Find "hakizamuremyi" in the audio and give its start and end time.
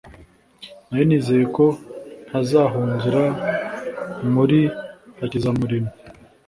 5.19-5.91